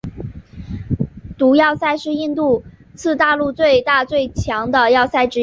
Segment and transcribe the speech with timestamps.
[1.37, 2.63] 该要塞是印度
[2.95, 5.39] 次大陆最大最强的要塞之一。